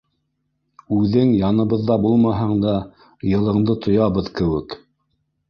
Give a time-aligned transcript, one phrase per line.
[0.95, 2.73] Үҙең яныбыҙҙа булмаһаң да,
[3.35, 4.77] йылыңды тоябыҙ кеүек.